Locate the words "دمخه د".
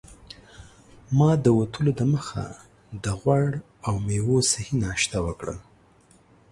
2.01-3.05